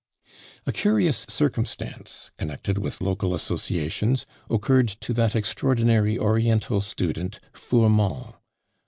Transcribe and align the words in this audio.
A 0.65 0.71
curious 0.71 1.27
circumstance, 1.29 2.31
connected 2.39 2.79
with 2.79 3.01
local 3.01 3.35
associations, 3.35 4.25
occurred 4.49 4.87
to 4.87 5.13
that 5.13 5.35
extraordinary 5.35 6.17
oriental 6.17 6.81
student, 6.81 7.39
Fourmont. 7.53 8.33